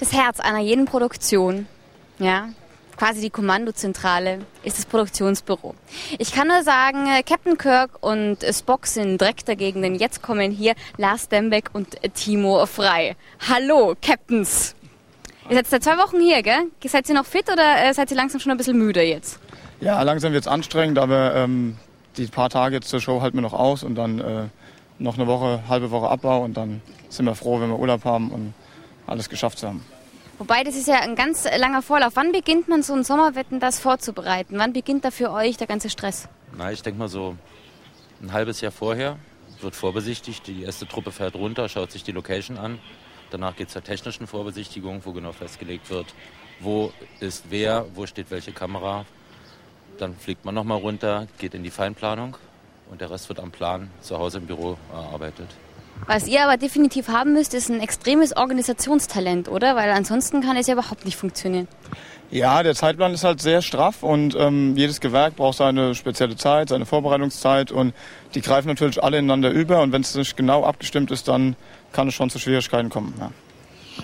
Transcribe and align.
Das 0.00 0.12
Herz 0.12 0.40
einer 0.40 0.58
jeden 0.58 0.86
Produktion, 0.86 1.66
ja, 2.18 2.48
quasi 2.96 3.20
die 3.20 3.30
Kommandozentrale, 3.30 4.40
ist 4.62 4.78
das 4.78 4.86
Produktionsbüro. 4.86 5.74
Ich 6.18 6.32
kann 6.32 6.48
nur 6.48 6.62
sagen, 6.62 7.06
äh, 7.06 7.22
Captain 7.22 7.56
Kirk 7.56 7.98
und 8.00 8.38
Spock 8.50 8.86
sind 8.86 9.20
direkt 9.20 9.48
dagegen, 9.48 9.82
denn 9.82 9.94
jetzt 9.94 10.22
kommen 10.22 10.50
hier 10.50 10.74
Lars 10.96 11.28
Dembeck 11.28 11.70
und 11.72 11.96
Timo 12.14 12.66
Frei. 12.66 13.16
Hallo, 13.48 13.94
Captains! 14.00 14.74
Ihr 15.48 15.56
seid 15.56 15.66
seit 15.66 15.84
zwei 15.84 15.98
Wochen 15.98 16.20
hier, 16.20 16.42
gell? 16.42 16.70
Seid 16.84 17.08
ihr 17.08 17.14
noch 17.14 17.26
fit 17.26 17.50
oder 17.52 17.84
äh, 17.84 17.92
seid 17.94 18.10
ihr 18.10 18.16
langsam 18.16 18.40
schon 18.40 18.52
ein 18.52 18.58
bisschen 18.58 18.78
müde 18.78 19.02
jetzt? 19.02 19.38
Ja, 19.80 20.00
langsam 20.02 20.32
wird 20.32 20.44
es 20.44 20.48
anstrengend, 20.48 20.98
aber 20.98 21.34
ähm, 21.34 21.76
die 22.16 22.26
paar 22.26 22.48
Tage 22.48 22.80
zur 22.80 23.00
Show 23.00 23.20
halten 23.20 23.36
wir 23.36 23.42
noch 23.42 23.52
aus 23.52 23.82
und 23.82 23.94
dann 23.94 24.18
äh, 24.20 24.44
noch 24.98 25.18
eine 25.18 25.26
Woche, 25.26 25.62
halbe 25.68 25.90
Woche 25.90 26.08
Abbau 26.08 26.42
und 26.42 26.56
dann 26.56 26.80
sind 27.10 27.26
wir 27.26 27.34
froh, 27.34 27.60
wenn 27.60 27.68
wir 27.68 27.78
Urlaub 27.78 28.04
haben 28.04 28.30
und 28.30 28.54
alles 29.06 29.28
geschafft 29.28 29.58
zu 29.58 29.68
haben. 29.68 29.84
Wobei, 30.38 30.64
das 30.64 30.74
ist 30.74 30.88
ja 30.88 31.00
ein 31.00 31.14
ganz 31.14 31.44
langer 31.44 31.80
Vorlauf. 31.80 32.16
Wann 32.16 32.32
beginnt 32.32 32.68
man 32.68 32.82
so 32.82 32.92
ein 32.92 33.04
Sommerwetten 33.04 33.60
das 33.60 33.78
vorzubereiten? 33.78 34.58
Wann 34.58 34.72
beginnt 34.72 35.04
da 35.04 35.10
für 35.10 35.30
euch 35.30 35.56
der 35.56 35.68
ganze 35.68 35.90
Stress? 35.90 36.28
Na, 36.56 36.72
ich 36.72 36.82
denke 36.82 36.98
mal 36.98 37.08
so 37.08 37.36
ein 38.20 38.32
halbes 38.32 38.60
Jahr 38.60 38.72
vorher 38.72 39.16
wird 39.60 39.76
vorbesichtigt. 39.76 40.46
Die 40.46 40.62
erste 40.62 40.86
Truppe 40.86 41.12
fährt 41.12 41.34
runter, 41.34 41.68
schaut 41.68 41.92
sich 41.92 42.02
die 42.02 42.12
Location 42.12 42.58
an. 42.58 42.78
Danach 43.30 43.56
geht 43.56 43.68
es 43.68 43.72
zur 43.72 43.82
technischen 43.82 44.26
Vorbesichtigung, 44.26 45.02
wo 45.04 45.12
genau 45.12 45.32
festgelegt 45.32 45.90
wird, 45.90 46.06
wo 46.60 46.92
ist 47.20 47.44
wer, 47.50 47.86
wo 47.94 48.06
steht 48.06 48.30
welche 48.30 48.52
Kamera. 48.52 49.06
Dann 49.98 50.16
fliegt 50.16 50.44
man 50.44 50.54
nochmal 50.54 50.78
runter, 50.78 51.26
geht 51.38 51.54
in 51.54 51.62
die 51.62 51.70
Feinplanung 51.70 52.36
und 52.90 53.00
der 53.00 53.10
Rest 53.10 53.28
wird 53.28 53.40
am 53.40 53.50
Plan 53.50 53.90
zu 54.00 54.18
Hause 54.18 54.38
im 54.38 54.46
Büro 54.46 54.76
erarbeitet. 54.92 55.48
Was 56.06 56.26
ihr 56.28 56.44
aber 56.44 56.56
definitiv 56.56 57.08
haben 57.08 57.32
müsst, 57.32 57.54
ist 57.54 57.70
ein 57.70 57.80
extremes 57.80 58.36
Organisationstalent, 58.36 59.48
oder? 59.48 59.74
Weil 59.74 59.90
ansonsten 59.90 60.42
kann 60.42 60.56
es 60.56 60.66
ja 60.66 60.74
überhaupt 60.74 61.04
nicht 61.04 61.16
funktionieren. 61.16 61.66
Ja, 62.30 62.62
der 62.62 62.74
Zeitplan 62.74 63.14
ist 63.14 63.24
halt 63.24 63.40
sehr 63.40 63.62
straff 63.62 64.02
und 64.02 64.34
ähm, 64.34 64.76
jedes 64.76 65.00
Gewerk 65.00 65.36
braucht 65.36 65.58
seine 65.58 65.94
spezielle 65.94 66.36
Zeit, 66.36 66.70
seine 66.70 66.84
Vorbereitungszeit 66.84 67.70
und 67.70 67.94
die 68.34 68.40
greifen 68.40 68.68
natürlich 68.68 69.02
alle 69.02 69.18
ineinander 69.18 69.50
über 69.50 69.82
und 69.82 69.92
wenn 69.92 70.02
es 70.02 70.14
nicht 70.14 70.36
genau 70.36 70.64
abgestimmt 70.64 71.10
ist, 71.10 71.28
dann 71.28 71.54
kann 71.92 72.08
es 72.08 72.14
schon 72.14 72.30
zu 72.30 72.38
Schwierigkeiten 72.38 72.88
kommen. 72.90 73.14
Ja. 73.20 73.30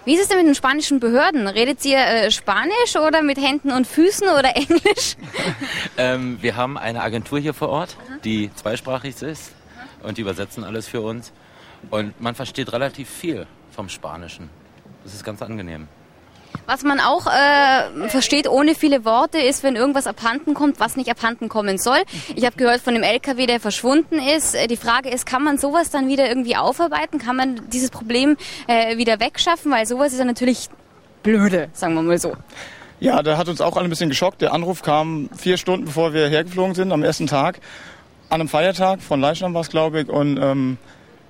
Wie 0.04 0.14
ist 0.14 0.22
es 0.22 0.28
denn 0.28 0.38
mit 0.38 0.46
den 0.46 0.54
spanischen 0.54 1.00
Behörden? 1.00 1.48
Redet 1.48 1.84
ihr 1.84 1.98
äh, 1.98 2.30
Spanisch 2.30 2.94
oder 2.94 3.22
mit 3.22 3.38
Händen 3.38 3.72
und 3.72 3.86
Füßen 3.86 4.28
oder 4.28 4.50
Englisch? 4.56 5.16
ähm, 5.98 6.38
wir 6.40 6.56
haben 6.56 6.78
eine 6.78 7.02
Agentur 7.02 7.40
hier 7.40 7.54
vor 7.54 7.70
Ort, 7.70 7.96
die 8.24 8.50
zweisprachig 8.54 9.20
ist 9.22 9.52
und 10.02 10.18
die 10.18 10.22
übersetzen 10.22 10.62
alles 10.62 10.86
für 10.86 11.00
uns. 11.00 11.32
Und 11.90 12.20
man 12.20 12.34
versteht 12.34 12.72
relativ 12.72 13.08
viel 13.08 13.46
vom 13.70 13.88
Spanischen. 13.88 14.50
Das 15.04 15.14
ist 15.14 15.24
ganz 15.24 15.40
angenehm. 15.40 15.88
Was 16.66 16.82
man 16.82 17.00
auch 17.00 17.26
äh, 17.26 18.08
versteht 18.08 18.48
ohne 18.48 18.74
viele 18.74 19.04
Worte 19.04 19.38
ist, 19.38 19.62
wenn 19.62 19.76
irgendwas 19.76 20.06
abhanden 20.06 20.54
kommt, 20.54 20.78
was 20.78 20.96
nicht 20.96 21.10
abhanden 21.10 21.48
kommen 21.48 21.78
soll. 21.78 21.98
Ich 22.34 22.44
habe 22.44 22.56
gehört 22.56 22.80
von 22.80 22.94
dem 22.94 23.02
LKW, 23.02 23.46
der 23.46 23.60
verschwunden 23.60 24.18
ist. 24.18 24.54
Äh, 24.54 24.66
die 24.66 24.76
Frage 24.76 25.10
ist, 25.10 25.26
kann 25.26 25.42
man 25.42 25.58
sowas 25.58 25.90
dann 25.90 26.08
wieder 26.08 26.28
irgendwie 26.28 26.56
aufarbeiten? 26.56 27.18
Kann 27.18 27.36
man 27.36 27.60
dieses 27.70 27.90
Problem 27.90 28.36
äh, 28.66 28.96
wieder 28.96 29.20
wegschaffen? 29.20 29.72
Weil 29.72 29.86
sowas 29.86 30.12
ist 30.12 30.18
ja 30.18 30.24
natürlich 30.24 30.68
blöde, 31.22 31.70
sagen 31.72 31.94
wir 31.94 32.02
mal 32.02 32.18
so. 32.18 32.36
Ja, 33.00 33.22
der 33.22 33.38
hat 33.38 33.48
uns 33.48 33.60
auch 33.60 33.76
alle 33.76 33.86
ein 33.86 33.90
bisschen 33.90 34.10
geschockt. 34.10 34.42
Der 34.42 34.52
Anruf 34.52 34.82
kam 34.82 35.30
vier 35.36 35.56
Stunden 35.56 35.86
bevor 35.86 36.12
wir 36.12 36.28
hergeflogen 36.28 36.74
sind, 36.74 36.92
am 36.92 37.02
ersten 37.02 37.26
Tag. 37.26 37.60
An 38.28 38.40
einem 38.40 38.48
Feiertag, 38.48 39.02
von 39.02 39.20
Leichnam 39.20 39.54
war 39.54 39.62
es, 39.62 39.70
glaube 39.70 40.02
ich. 40.02 40.08
Und 40.08 40.36
ähm, 40.36 40.78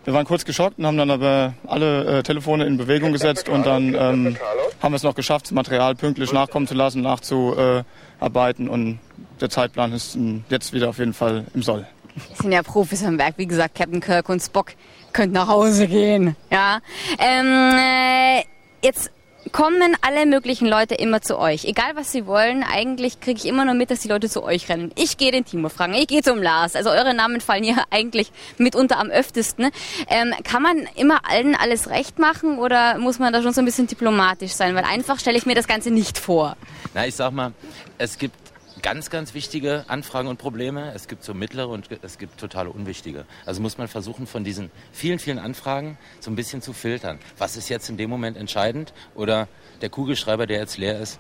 wir 0.04 0.14
waren 0.14 0.24
kurz 0.24 0.44
geschockt 0.44 0.78
und 0.78 0.86
haben 0.86 0.96
dann 0.96 1.10
aber 1.10 1.54
alle 1.66 2.18
äh, 2.18 2.22
Telefone 2.22 2.64
in 2.66 2.76
Bewegung 2.76 3.12
gesetzt 3.12 3.48
und 3.48 3.66
dann 3.66 3.94
ähm, 3.94 4.36
haben 4.82 4.92
wir 4.92 4.96
es 4.96 5.02
noch 5.02 5.14
geschafft, 5.14 5.46
das 5.46 5.52
Material 5.52 5.94
pünktlich 5.94 6.32
nachkommen 6.32 6.66
zu 6.66 6.74
lassen, 6.74 7.02
nachzuarbeiten 7.02 8.68
und 8.68 8.98
der 9.40 9.50
Zeitplan 9.50 9.92
ist 9.92 10.16
ähm, 10.16 10.44
jetzt 10.48 10.72
wieder 10.72 10.88
auf 10.88 10.98
jeden 10.98 11.12
Fall 11.12 11.44
im 11.54 11.62
Soll. 11.62 11.86
Das 12.28 12.38
sind 12.38 12.52
ja 12.52 12.62
Profis 12.62 13.04
am 13.04 13.18
Werk, 13.18 13.34
wie 13.36 13.46
gesagt, 13.46 13.76
Captain 13.76 14.00
Kirk 14.00 14.28
und 14.28 14.40
Spock 14.40 14.72
könnt 15.12 15.32
nach 15.32 15.48
Hause 15.48 15.86
gehen. 15.86 16.36
Ja. 16.50 16.80
Ähm, 17.18 17.76
äh, 17.78 18.44
jetzt 18.82 19.10
kommen 19.52 19.96
alle 20.00 20.26
möglichen 20.26 20.66
Leute 20.66 20.94
immer 20.94 21.20
zu 21.20 21.38
euch. 21.38 21.64
Egal 21.64 21.96
was 21.96 22.12
sie 22.12 22.26
wollen, 22.26 22.62
eigentlich 22.62 23.20
kriege 23.20 23.38
ich 23.38 23.46
immer 23.46 23.64
nur 23.64 23.74
mit, 23.74 23.90
dass 23.90 24.00
die 24.00 24.08
Leute 24.08 24.28
zu 24.28 24.42
euch 24.42 24.68
rennen. 24.68 24.92
Ich 24.96 25.16
gehe 25.16 25.32
den 25.32 25.44
Timo 25.44 25.68
fragen, 25.68 25.94
ich 25.94 26.06
gehe 26.06 26.22
zum 26.22 26.42
Lars. 26.42 26.76
Also 26.76 26.90
eure 26.90 27.14
Namen 27.14 27.40
fallen 27.40 27.64
hier 27.64 27.76
eigentlich 27.90 28.32
mitunter 28.58 28.98
am 28.98 29.10
öftesten. 29.10 29.70
Ähm, 30.08 30.34
kann 30.44 30.62
man 30.62 30.88
immer 30.96 31.28
allen 31.28 31.54
alles 31.54 31.90
recht 31.90 32.18
machen 32.18 32.58
oder 32.58 32.98
muss 32.98 33.18
man 33.18 33.32
da 33.32 33.42
schon 33.42 33.52
so 33.52 33.60
ein 33.60 33.64
bisschen 33.64 33.86
diplomatisch 33.86 34.52
sein? 34.52 34.74
Weil 34.74 34.84
einfach 34.84 35.18
stelle 35.18 35.38
ich 35.38 35.46
mir 35.46 35.54
das 35.54 35.66
Ganze 35.66 35.90
nicht 35.90 36.18
vor. 36.18 36.56
Na, 36.94 37.06
ich 37.06 37.14
sag 37.14 37.32
mal, 37.32 37.52
es 37.98 38.18
gibt 38.18 38.49
ganz, 38.82 39.10
ganz 39.10 39.34
wichtige 39.34 39.84
Anfragen 39.88 40.28
und 40.28 40.38
Probleme. 40.38 40.92
Es 40.94 41.08
gibt 41.08 41.24
so 41.24 41.34
mittlere 41.34 41.68
und 41.68 41.88
es 42.02 42.18
gibt 42.18 42.38
totale 42.38 42.70
unwichtige. 42.70 43.24
Also 43.46 43.60
muss 43.60 43.78
man 43.78 43.88
versuchen, 43.88 44.26
von 44.26 44.44
diesen 44.44 44.70
vielen, 44.92 45.18
vielen 45.18 45.38
Anfragen 45.38 45.98
so 46.20 46.30
ein 46.30 46.36
bisschen 46.36 46.62
zu 46.62 46.72
filtern. 46.72 47.18
Was 47.38 47.56
ist 47.56 47.68
jetzt 47.68 47.88
in 47.88 47.96
dem 47.96 48.10
Moment 48.10 48.36
entscheidend? 48.36 48.92
Oder 49.14 49.48
der 49.80 49.90
Kugelschreiber, 49.90 50.46
der 50.46 50.58
jetzt 50.58 50.78
leer 50.78 50.98
ist, 51.00 51.18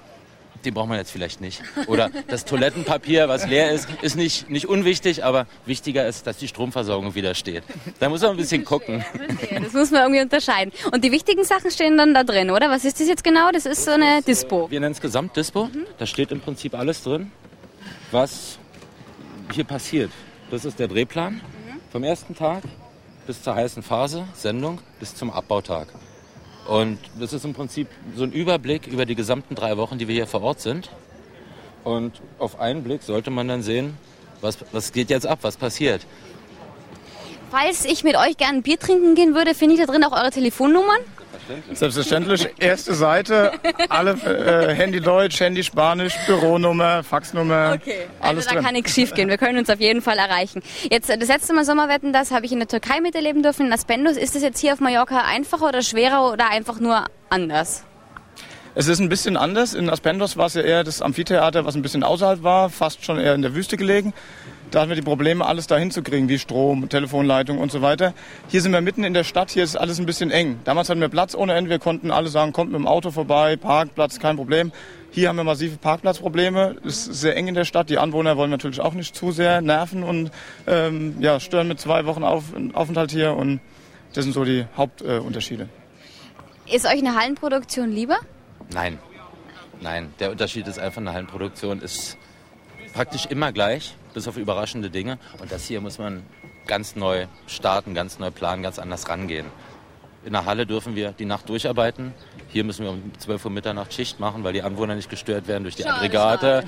den 0.64 0.74
braucht 0.74 0.88
man 0.88 0.98
jetzt 0.98 1.10
vielleicht 1.10 1.40
nicht. 1.40 1.62
Oder 1.86 2.10
das 2.28 2.44
Toilettenpapier, 2.44 3.28
was 3.28 3.46
leer 3.46 3.70
ist, 3.70 3.88
ist 4.02 4.16
nicht, 4.16 4.50
nicht 4.50 4.66
unwichtig, 4.66 5.24
aber 5.24 5.46
wichtiger 5.64 6.06
ist, 6.06 6.26
dass 6.26 6.36
die 6.36 6.48
Stromversorgung 6.48 7.14
wieder 7.14 7.34
steht. 7.34 7.64
Da 7.98 8.08
muss 8.08 8.20
man 8.20 8.32
ein 8.32 8.36
bisschen 8.36 8.64
gucken. 8.64 9.04
Das 9.62 9.72
muss 9.72 9.90
man 9.90 10.02
irgendwie 10.02 10.20
unterscheiden. 10.20 10.72
Und 10.92 11.04
die 11.04 11.12
wichtigen 11.12 11.44
Sachen 11.44 11.70
stehen 11.70 11.96
dann 11.96 12.14
da 12.14 12.24
drin, 12.24 12.50
oder? 12.50 12.70
Was 12.70 12.84
ist 12.84 13.00
das 13.00 13.08
jetzt 13.08 13.24
genau? 13.24 13.50
Das 13.52 13.66
ist 13.66 13.84
so 13.84 13.92
eine 13.92 14.22
Dispo. 14.22 14.70
Wir 14.70 14.80
nennen 14.80 14.92
es 14.92 15.00
Gesamtdispo. 15.00 15.70
Da 15.98 16.06
steht 16.06 16.30
im 16.30 16.40
Prinzip 16.40 16.74
alles 16.74 17.02
drin 17.02 17.32
was 18.10 18.58
hier 19.52 19.64
passiert. 19.64 20.10
Das 20.50 20.64
ist 20.64 20.78
der 20.78 20.88
Drehplan 20.88 21.40
vom 21.92 22.04
ersten 22.04 22.34
Tag 22.34 22.62
bis 23.26 23.42
zur 23.42 23.54
heißen 23.54 23.82
Phase, 23.82 24.26
Sendung, 24.34 24.80
bis 24.98 25.14
zum 25.14 25.30
Abbautag. 25.30 25.88
Und 26.66 26.98
das 27.18 27.32
ist 27.32 27.44
im 27.44 27.52
Prinzip 27.52 27.88
so 28.16 28.24
ein 28.24 28.32
Überblick 28.32 28.86
über 28.86 29.06
die 29.06 29.14
gesamten 29.14 29.54
drei 29.54 29.76
Wochen, 29.76 29.98
die 29.98 30.08
wir 30.08 30.14
hier 30.14 30.26
vor 30.26 30.42
Ort 30.42 30.60
sind. 30.60 30.90
Und 31.84 32.20
auf 32.38 32.60
einen 32.60 32.82
Blick 32.82 33.02
sollte 33.02 33.30
man 33.30 33.48
dann 33.48 33.62
sehen, 33.62 33.96
was, 34.40 34.58
was 34.72 34.92
geht 34.92 35.10
jetzt 35.10 35.26
ab, 35.26 35.40
was 35.42 35.56
passiert. 35.56 36.06
Falls 37.50 37.84
ich 37.84 38.04
mit 38.04 38.16
euch 38.16 38.36
gerne 38.36 38.58
ein 38.58 38.62
Bier 38.62 38.78
trinken 38.78 39.14
gehen 39.14 39.34
würde, 39.34 39.54
finde 39.54 39.74
ich 39.74 39.80
da 39.80 39.86
drin 39.86 40.04
auch 40.04 40.12
eure 40.12 40.30
Telefonnummern? 40.30 41.00
Selbstverständlich. 41.72 42.48
Erste 42.58 42.94
Seite, 42.94 43.52
alle 43.88 44.12
äh, 44.12 44.74
Handy 44.74 45.00
Deutsch, 45.00 45.40
Handy 45.40 45.62
Spanisch, 45.62 46.14
Büronummer, 46.26 47.02
Faxnummer. 47.02 47.78
Okay, 47.80 48.06
also 48.20 48.30
alles 48.30 48.46
da 48.46 48.54
drin. 48.54 48.64
kann 48.64 48.74
nichts 48.74 48.94
schief 48.94 49.14
gehen. 49.14 49.28
Wir 49.28 49.38
können 49.38 49.58
uns 49.58 49.70
auf 49.70 49.80
jeden 49.80 50.02
Fall 50.02 50.18
erreichen. 50.18 50.62
Jetzt 50.90 51.08
das 51.08 51.28
letzte 51.28 51.52
Mal 51.54 51.64
Sommerwetten, 51.64 52.12
das 52.12 52.30
habe 52.30 52.46
ich 52.46 52.52
in 52.52 52.58
der 52.58 52.68
Türkei 52.68 53.00
miterleben 53.00 53.42
dürfen, 53.42 53.66
in 53.66 53.72
Aspendos. 53.72 54.16
Ist 54.16 54.34
das 54.34 54.42
jetzt 54.42 54.58
hier 54.58 54.72
auf 54.72 54.80
Mallorca 54.80 55.22
einfacher 55.22 55.68
oder 55.68 55.82
schwerer 55.82 56.32
oder 56.32 56.50
einfach 56.50 56.80
nur 56.80 57.04
anders? 57.28 57.84
Es 58.76 58.86
ist 58.86 59.00
ein 59.00 59.08
bisschen 59.08 59.36
anders. 59.36 59.74
In 59.74 59.90
Aspendos 59.90 60.36
war 60.36 60.46
es 60.46 60.54
ja 60.54 60.62
eher 60.62 60.84
das 60.84 61.02
Amphitheater, 61.02 61.64
was 61.64 61.74
ein 61.74 61.82
bisschen 61.82 62.04
außerhalb 62.04 62.44
war, 62.44 62.70
fast 62.70 63.04
schon 63.04 63.18
eher 63.18 63.34
in 63.34 63.42
der 63.42 63.54
Wüste 63.56 63.76
gelegen. 63.76 64.14
Da 64.70 64.78
hatten 64.80 64.90
wir 64.90 64.96
die 64.96 65.02
Probleme, 65.02 65.44
alles 65.44 65.66
da 65.66 65.76
hinzukriegen, 65.76 66.28
wie 66.28 66.38
Strom, 66.38 66.88
Telefonleitung 66.88 67.58
und 67.58 67.72
so 67.72 67.82
weiter. 67.82 68.14
Hier 68.46 68.62
sind 68.62 68.70
wir 68.70 68.80
mitten 68.80 69.02
in 69.02 69.12
der 69.12 69.24
Stadt, 69.24 69.50
hier 69.50 69.64
ist 69.64 69.74
alles 69.74 69.98
ein 69.98 70.06
bisschen 70.06 70.30
eng. 70.30 70.60
Damals 70.62 70.88
hatten 70.88 71.00
wir 71.00 71.08
Platz 71.08 71.34
ohne 71.34 71.54
Ende, 71.54 71.68
wir 71.68 71.80
konnten 71.80 72.12
alle 72.12 72.28
sagen, 72.28 72.52
kommt 72.52 72.70
mit 72.70 72.78
dem 72.78 72.86
Auto 72.86 73.10
vorbei, 73.10 73.56
Parkplatz, 73.56 74.20
kein 74.20 74.36
Problem. 74.36 74.70
Hier 75.10 75.28
haben 75.28 75.36
wir 75.36 75.42
massive 75.42 75.76
Parkplatzprobleme. 75.76 76.76
Es 76.86 77.08
ist 77.08 77.20
sehr 77.20 77.36
eng 77.36 77.48
in 77.48 77.56
der 77.56 77.64
Stadt. 77.64 77.90
Die 77.90 77.98
Anwohner 77.98 78.36
wollen 78.36 78.52
natürlich 78.52 78.80
auch 78.80 78.94
nicht 78.94 79.16
zu 79.16 79.32
sehr 79.32 79.60
nerven 79.60 80.04
und 80.04 80.30
ähm, 80.68 81.16
ja, 81.18 81.40
stören 81.40 81.66
mit 81.66 81.80
zwei 81.80 82.06
Wochen 82.06 82.22
Auf 82.22 82.44
Aufenthalt 82.74 83.10
hier. 83.10 83.34
Und 83.34 83.58
das 84.12 84.22
sind 84.22 84.32
so 84.32 84.44
die 84.44 84.66
Hauptunterschiede. 84.76 85.68
Äh, 86.68 86.76
ist 86.76 86.86
euch 86.86 86.98
eine 86.98 87.16
Hallenproduktion 87.16 87.90
lieber? 87.90 88.18
Nein. 88.72 88.98
Nein, 89.80 90.12
der 90.18 90.30
Unterschied 90.30 90.66
ist 90.68 90.78
einfach, 90.78 91.00
eine 91.00 91.12
Hallenproduktion 91.12 91.80
ist 91.80 92.18
praktisch 92.92 93.26
immer 93.26 93.52
gleich 93.52 93.96
bis 94.12 94.28
auf 94.28 94.36
überraschende 94.36 94.90
Dinge. 94.90 95.18
Und 95.40 95.50
das 95.52 95.66
hier 95.66 95.80
muss 95.80 95.98
man 95.98 96.22
ganz 96.66 96.96
neu 96.96 97.26
starten, 97.46 97.94
ganz 97.94 98.18
neu 98.18 98.30
planen, 98.30 98.62
ganz 98.62 98.78
anders 98.78 99.08
rangehen. 99.08 99.46
In 100.22 100.32
der 100.34 100.44
Halle 100.44 100.66
dürfen 100.66 100.94
wir 100.94 101.12
die 101.12 101.24
Nacht 101.24 101.48
durcharbeiten. 101.48 102.12
Hier 102.48 102.62
müssen 102.62 102.84
wir 102.84 102.90
um 102.90 103.12
12 103.18 103.46
Uhr 103.46 103.50
Mitternacht 103.50 103.94
Schicht 103.94 104.20
machen, 104.20 104.44
weil 104.44 104.52
die 104.52 104.62
Anwohner 104.62 104.94
nicht 104.94 105.08
gestört 105.08 105.48
werden 105.48 105.62
durch 105.62 105.76
die 105.76 105.82
schade, 105.82 105.94
Aggregate. 105.94 106.64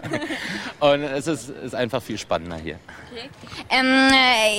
und 0.80 1.02
es 1.02 1.28
ist, 1.28 1.50
ist, 1.50 1.74
einfach 1.76 2.02
viel 2.02 2.18
spannender 2.18 2.56
hier. 2.56 2.78
Okay. 3.12 3.28
Ähm, 3.70 4.10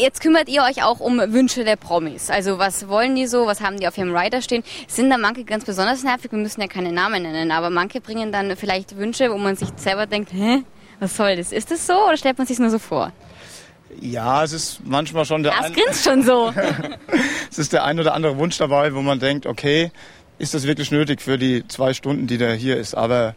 jetzt 0.02 0.22
kümmert 0.22 0.48
ihr 0.48 0.64
euch 0.64 0.84
auch 0.84 1.02
um 1.02 1.18
Wünsche 1.18 1.66
der 1.66 1.76
Promis. 1.76 2.30
Also 2.30 2.60
was 2.60 2.88
wollen 2.88 3.16
die 3.16 3.28
so, 3.28 3.46
was 3.46 3.60
haben 3.60 3.78
die 3.78 3.88
auf 3.88 3.98
ihrem 3.98 4.16
Rider 4.16 4.42
stehen? 4.42 4.64
Sind 4.88 5.10
da 5.10 5.18
manche 5.18 5.44
ganz 5.44 5.66
besonders 5.66 6.04
nervig? 6.04 6.32
Wir 6.32 6.40
müssen 6.40 6.62
ja 6.62 6.68
keine 6.68 6.94
Namen 6.94 7.24
nennen, 7.24 7.52
aber 7.52 7.70
manche 7.70 8.00
bringen 8.00 8.32
dann 8.32 8.56
vielleicht 8.56 8.96
Wünsche, 8.96 9.32
wo 9.32 9.38
man 9.38 9.58
sich 9.58 9.70
selber 9.76 10.06
denkt, 10.06 10.32
hä? 10.32 10.64
Was 11.00 11.18
soll 11.18 11.36
das? 11.36 11.52
Ist 11.52 11.72
das 11.72 11.86
so 11.86 11.94
oder 12.08 12.16
stellt 12.16 12.38
man 12.38 12.48
sich 12.48 12.58
nur 12.58 12.70
so 12.70 12.80
vor? 12.80 13.12
Ja, 14.00 14.44
es 14.44 14.54
ist 14.54 14.80
manchmal 14.84 15.26
schon 15.26 15.44
der. 15.44 15.54
Das 15.54 15.72
grinst 15.74 16.04
schon 16.04 16.24
so. 16.24 16.54
es 17.58 17.64
ist 17.64 17.74
der 17.74 17.86
ein 17.86 18.00
oder 18.00 18.14
andere 18.14 18.38
Wunsch 18.38 18.56
dabei, 18.60 18.94
wo 18.94 19.02
man 19.02 19.20
denkt, 19.20 19.48
okay, 19.48 19.92
ist 20.38 20.54
das 20.54 20.68
wirklich 20.68 20.92
nötig 20.92 21.24
für 21.24 21.40
die 21.40 21.68
zwei 21.68 21.94
Stunden, 21.94 22.28
die 22.28 22.38
der 22.38 22.54
hier 22.54 22.78
ist. 22.78 22.94
Aber 22.94 23.34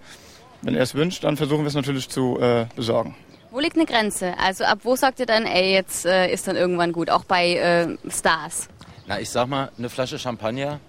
wenn 0.60 0.74
er 0.74 0.82
es 0.82 0.94
wünscht, 0.94 1.24
dann 1.24 1.38
versuchen 1.38 1.62
wir 1.62 1.68
es 1.68 1.74
natürlich 1.74 2.06
zu 2.10 2.38
äh, 2.38 2.66
besorgen. 2.76 3.16
Wo 3.50 3.60
liegt 3.60 3.76
eine 3.76 3.86
Grenze? 3.86 4.34
Also 4.38 4.64
ab 4.64 4.80
wo 4.82 4.94
sagt 4.94 5.20
ihr 5.20 5.26
dann, 5.26 5.46
ey, 5.46 5.72
jetzt 5.72 6.04
äh, 6.04 6.30
ist 6.30 6.46
dann 6.46 6.56
irgendwann 6.56 6.92
gut, 6.92 7.08
auch 7.08 7.24
bei 7.24 7.54
äh, 7.54 7.96
Stars? 8.10 8.68
Na, 9.06 9.18
ich 9.18 9.30
sag 9.30 9.48
mal, 9.48 9.72
eine 9.78 9.88
Flasche 9.88 10.18
Champagner 10.18 10.80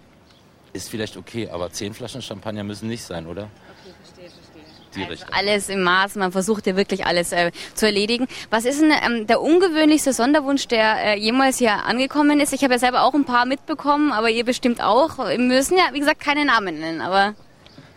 ist 0.74 0.90
vielleicht 0.90 1.16
okay, 1.16 1.50
aber 1.50 1.72
zehn 1.72 1.94
Flaschen 1.94 2.22
Champagner 2.22 2.66
müssen 2.66 2.90
nicht 2.90 3.04
sein, 3.04 3.28
oder? 3.28 3.44
Okay, 3.44 3.94
verstehe, 4.04 4.30
verstehe. 4.30 4.51
Die 4.96 5.02
also 5.02 5.12
Richtung. 5.12 5.30
alles 5.34 5.70
im 5.70 5.84
Maß, 5.84 6.16
man 6.16 6.32
versucht 6.32 6.68
ja 6.68 6.76
wirklich 6.76 7.06
alles 7.06 7.32
äh, 7.32 7.52
zu 7.76 7.86
erledigen. 7.86 8.28
Was 8.50 8.66
ist 8.66 8.82
denn 8.82 8.92
ähm, 8.92 9.28
der 9.28 9.42
ungewöhnlichste 9.42 10.14
Sonderwunsch, 10.14 10.68
der 10.68 11.04
äh, 11.16 11.20
jemals 11.20 11.58
hier 11.60 11.86
angekommen 11.86 12.40
ist? 12.40 12.54
Ich 12.54 12.64
habe 12.64 12.74
ja 12.74 12.80
selber 12.80 13.04
auch 13.04 13.14
ein 13.14 13.26
paar 13.26 13.46
mitbekommen, 13.46 14.12
aber 14.12 14.30
ihr 14.30 14.44
bestimmt 14.44 14.82
auch. 14.82 15.18
Wir 15.18 15.40
müssen 15.40 15.78
ja, 15.78 15.86
wie 15.94 16.00
gesagt, 16.00 16.20
keine 16.20 16.46
Namen 16.46 16.80
nennen, 16.80 17.02
aber 17.02 17.34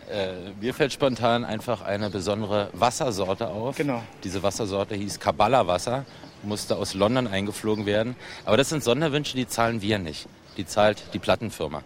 Äh, 0.09 0.51
mir 0.61 0.73
fällt 0.73 0.93
spontan 0.93 1.43
einfach 1.43 1.81
eine 1.81 2.09
besondere 2.11 2.69
Wassersorte 2.73 3.47
auf. 3.47 3.75
Genau. 3.75 4.03
Diese 4.23 4.43
Wassersorte 4.43 4.93
hieß 4.95 5.19
Kabbalah-Wasser, 5.19 6.05
musste 6.43 6.75
aus 6.75 6.93
London 6.93 7.27
eingeflogen 7.27 7.85
werden. 7.87 8.15
Aber 8.45 8.55
das 8.55 8.69
sind 8.69 8.83
Sonderwünsche, 8.83 9.35
die 9.35 9.47
zahlen 9.47 9.81
wir 9.81 9.97
nicht. 9.97 10.27
Die 10.57 10.65
zahlt 10.65 11.01
die 11.13 11.19
Plattenfirma. 11.19 11.81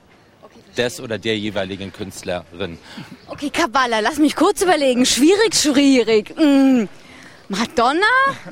Des 0.78 1.00
oder 1.00 1.18
der 1.18 1.38
jeweiligen 1.38 1.92
Künstlerin. 1.92 2.78
okay, 3.28 3.50
Kabbalah, 3.50 4.00
lass 4.00 4.18
mich 4.18 4.36
kurz 4.36 4.62
überlegen. 4.62 5.06
Schwierig, 5.06 5.56
schwierig. 5.56 6.34
Mm. 6.38 6.88
Madonna? 7.50 8.02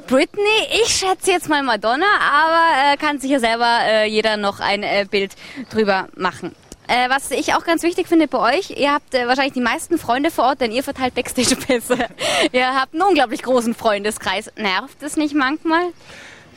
Britney? 0.08 0.42
Ich 0.84 0.90
schätze 0.90 1.32
jetzt 1.32 1.50
mal 1.50 1.62
Madonna, 1.62 2.08
aber 2.20 2.94
äh, 2.94 2.98
kann 2.98 3.20
sich 3.20 3.30
ja 3.30 3.40
selber 3.40 3.80
äh, 3.84 4.10
jeder 4.10 4.38
noch 4.38 4.60
ein 4.60 4.82
äh, 4.82 5.06
Bild 5.10 5.36
drüber 5.70 6.08
machen. 6.16 6.56
Äh, 6.88 7.10
was 7.10 7.32
ich 7.32 7.54
auch 7.54 7.66
ganz 7.66 7.84
wichtig 7.84 8.08
finde 8.08 8.28
bei 8.28 8.58
euch, 8.58 8.72
ihr 8.72 8.94
habt 8.94 9.14
äh, 9.14 9.28
wahrscheinlich 9.28 9.54
die 9.54 9.62
meisten 9.62 9.98
Freunde 9.98 10.32
vor 10.32 10.46
Ort, 10.46 10.62
denn 10.62 10.72
ihr 10.72 10.84
verteilt 10.84 11.16
Backstage-Pässe. 11.16 11.98
ihr 12.54 12.74
habt 12.74 12.94
einen 12.94 13.04
unglaublich 13.04 13.44
großen 13.44 13.76
Freundeskreis. 13.76 14.50
Nervt 14.56 15.04
es 15.04 15.18
nicht 15.18 15.36
manchmal? 15.36 15.92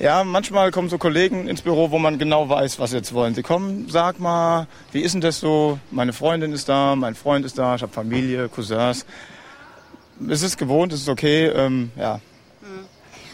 Ja, 0.00 0.25
manchmal 0.25 0.70
kommen 0.70 0.88
so 0.88 0.97
Kollegen 0.97 1.47
ins 1.47 1.61
Büro, 1.61 1.91
wo 1.91 1.99
man 1.99 2.19
genau 2.19 2.49
weiß, 2.49 2.79
was 2.79 2.91
sie 2.91 2.97
jetzt 2.97 3.12
wollen. 3.12 3.35
Sie 3.35 3.43
kommen, 3.43 3.87
sag 3.91 4.19
mal, 4.19 4.67
wie 4.93 5.00
ist 5.00 5.12
denn 5.12 5.20
das 5.20 5.41
so? 5.41 5.79
Meine 5.91 6.14
Freundin 6.14 6.52
ist 6.52 6.70
da, 6.70 6.97
mein 6.97 7.14
Freund 7.14 7.44
ist 7.44 7.58
da, 7.58 7.75
ich 7.75 7.82
habe 7.82 7.93
Familie, 7.93 8.49
Cousins. 8.49 9.05
Es 10.26 10.43
ist 10.43 10.56
gewohnt, 10.56 10.94
es 10.94 11.02
ist 11.02 11.08
okay. 11.11 11.47
Ähm, 11.49 11.93
ja, 11.97 12.19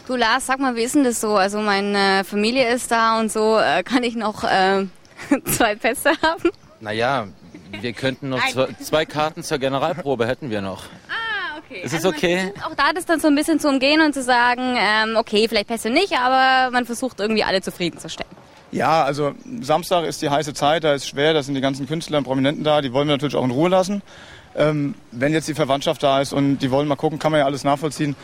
Du 0.07 0.15
Lars, 0.15 0.45
sag 0.45 0.59
mal, 0.59 0.73
wie 0.77 0.83
ist 0.83 0.95
denn 0.95 1.03
das 1.03 1.19
so? 1.19 1.35
Also 1.35 1.59
meine 1.59 2.23
Familie 2.23 2.69
ist 2.73 2.89
da 2.91 3.19
und 3.19 3.29
so. 3.29 3.57
Äh, 3.59 3.83
kann 3.83 4.03
ich 4.03 4.15
noch 4.15 4.45
äh, 4.45 4.85
zwei 5.45 5.75
Pässe 5.75 6.11
haben? 6.21 6.49
Naja, 6.79 7.27
wir 7.81 7.91
könnten 7.91 8.29
noch 8.29 8.45
zwei, 8.47 8.67
zwei 8.81 9.05
Karten 9.05 9.43
zur 9.43 9.57
Generalprobe 9.57 10.25
hätten 10.25 10.49
wir 10.49 10.61
noch. 10.61 10.83
Okay. 11.69 11.81
Ist 11.83 11.93
es 11.93 12.03
man 12.03 12.13
okay? 12.13 12.37
versucht 12.37 12.65
Auch 12.65 12.75
da 12.75 12.93
das 12.93 13.05
dann 13.05 13.19
so 13.19 13.27
ein 13.27 13.35
bisschen 13.35 13.59
zu 13.59 13.67
umgehen 13.67 14.01
und 14.01 14.13
zu 14.13 14.23
sagen, 14.23 14.77
ähm, 14.77 15.15
okay, 15.17 15.47
vielleicht 15.47 15.67
Pässe 15.67 15.89
nicht, 15.89 16.13
aber 16.17 16.71
man 16.71 16.85
versucht 16.85 17.19
irgendwie 17.19 17.43
alle 17.43 17.61
zufriedenzustellen. 17.61 18.31
Ja, 18.71 19.03
also 19.03 19.33
Samstag 19.61 20.05
ist 20.05 20.21
die 20.21 20.29
heiße 20.29 20.53
Zeit, 20.53 20.83
da 20.83 20.93
ist 20.93 21.07
schwer, 21.07 21.33
da 21.33 21.41
sind 21.41 21.55
die 21.55 21.61
ganzen 21.61 21.87
Künstler 21.87 22.17
und 22.17 22.25
Prominenten 22.25 22.63
da, 22.63 22.81
die 22.81 22.91
wollen 22.91 23.07
wir 23.07 23.13
natürlich 23.13 23.35
auch 23.35 23.45
in 23.45 23.51
Ruhe 23.51 23.69
lassen. 23.69 24.01
Ähm, 24.55 24.95
wenn 25.11 25.33
jetzt 25.33 25.47
die 25.47 25.53
Verwandtschaft 25.53 26.03
da 26.03 26.19
ist 26.21 26.33
und 26.33 26.59
die 26.59 26.71
wollen 26.71 26.87
mal 26.87 26.95
gucken, 26.95 27.19
kann 27.19 27.31
man 27.31 27.39
ja 27.39 27.45
alles 27.45 27.63
nachvollziehen, 27.63 28.15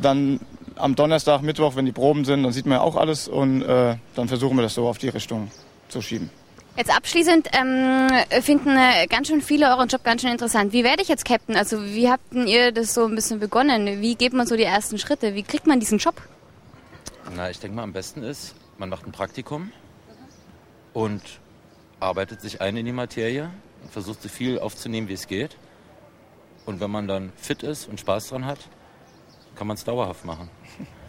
dann 0.00 0.40
am 0.76 0.96
Donnerstag, 0.96 1.42
Mittwoch, 1.42 1.76
wenn 1.76 1.86
die 1.86 1.92
Proben 1.92 2.24
sind, 2.24 2.42
dann 2.42 2.52
sieht 2.52 2.66
man 2.66 2.78
ja 2.78 2.80
auch 2.82 2.96
alles 2.96 3.28
und 3.28 3.62
äh, 3.62 3.96
dann 4.14 4.28
versuchen 4.28 4.56
wir 4.56 4.62
das 4.62 4.74
so 4.74 4.88
auf 4.88 4.98
die 4.98 5.10
Richtung 5.10 5.50
zu 5.88 6.00
schieben. 6.00 6.30
Jetzt 6.74 6.90
abschließend 6.90 7.48
ähm, 7.52 8.08
finden 8.42 8.76
äh, 8.76 9.06
ganz 9.06 9.28
schön 9.28 9.42
viele 9.42 9.68
euren 9.68 9.88
Job 9.88 10.02
ganz 10.04 10.22
schön 10.22 10.30
interessant. 10.30 10.72
Wie 10.72 10.84
werde 10.84 11.02
ich 11.02 11.08
jetzt 11.08 11.26
Captain? 11.26 11.54
Also 11.54 11.84
wie 11.84 12.08
habt 12.08 12.32
ihr 12.32 12.72
das 12.72 12.94
so 12.94 13.04
ein 13.04 13.14
bisschen 13.14 13.40
begonnen? 13.40 14.00
Wie 14.00 14.14
geht 14.14 14.32
man 14.32 14.46
so 14.46 14.56
die 14.56 14.62
ersten 14.62 14.98
Schritte? 14.98 15.34
Wie 15.34 15.42
kriegt 15.42 15.66
man 15.66 15.80
diesen 15.80 15.98
Job? 15.98 16.14
Na, 17.36 17.50
ich 17.50 17.60
denke 17.60 17.76
mal, 17.76 17.82
am 17.82 17.92
besten 17.92 18.22
ist, 18.22 18.54
man 18.78 18.88
macht 18.88 19.06
ein 19.06 19.12
Praktikum 19.12 19.70
und 20.94 21.22
arbeitet 22.00 22.40
sich 22.40 22.62
ein 22.62 22.76
in 22.76 22.86
die 22.86 22.92
Materie 22.92 23.50
und 23.82 23.92
versucht 23.92 24.22
so 24.22 24.30
viel 24.30 24.58
aufzunehmen, 24.58 25.08
wie 25.08 25.14
es 25.14 25.26
geht. 25.26 25.56
Und 26.64 26.80
wenn 26.80 26.90
man 26.90 27.06
dann 27.06 27.32
fit 27.36 27.62
ist 27.62 27.86
und 27.86 28.00
Spaß 28.00 28.28
dran 28.28 28.46
hat, 28.46 28.60
kann 29.56 29.66
man 29.66 29.76
es 29.76 29.84
dauerhaft 29.84 30.24
machen. 30.24 30.48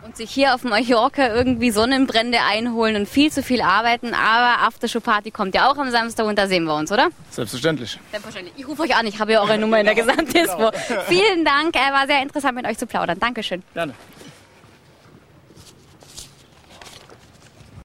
Und 0.06 0.18
sich 0.18 0.32
hier 0.32 0.54
auf 0.54 0.64
Mallorca 0.64 1.34
irgendwie 1.34 1.72
Sonnenbrände 1.72 2.40
einholen 2.42 2.96
und 2.98 3.08
viel 3.08 3.32
zu 3.32 3.42
viel 3.42 3.62
arbeiten. 3.62 4.14
Aber 4.14 4.64
Aftershow 4.64 5.00
Party 5.00 5.32
kommt 5.32 5.56
ja 5.56 5.72
auch 5.72 5.78
am 5.78 5.92
Samstag 5.92 6.26
und 6.26 6.38
da 6.38 6.48
sehen 6.48 6.66
wir 6.66 6.76
uns, 6.76 6.92
oder? 6.92 7.08
Selbstverständlich. 7.32 7.98
Selbstverständlich. 8.12 8.54
Ich 8.58 8.68
rufe 8.68 8.82
euch 8.84 8.96
an, 8.96 9.08
ich 9.08 9.20
habe 9.20 9.32
ja 9.32 9.42
eure 9.42 9.58
Nummer 9.58 9.80
in 9.80 9.86
der 9.86 9.96
Gesamtdispo. 10.04 10.72
Vielen 11.08 11.46
Dank, 11.46 11.76
war 11.76 12.06
sehr 12.06 12.22
interessant 12.22 12.56
mit 12.56 12.66
euch 12.66 12.78
zu 12.78 12.86
plaudern. 12.86 13.18
Dankeschön. 13.18 13.64
Gerne. 13.74 13.94